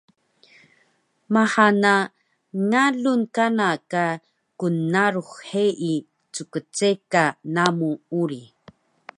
[1.33, 1.93] Maha na
[2.69, 4.05] ngalun kana ka
[4.59, 5.93] knnarux heyi
[6.33, 7.23] ckceka
[7.55, 7.89] namu
[8.21, 8.41] uri